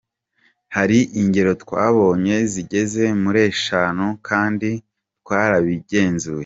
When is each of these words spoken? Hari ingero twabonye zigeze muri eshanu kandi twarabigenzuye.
Hari 0.75 0.99
ingero 1.21 1.51
twabonye 1.63 2.35
zigeze 2.51 3.03
muri 3.21 3.39
eshanu 3.51 4.05
kandi 4.27 4.69
twarabigenzuye. 5.21 6.39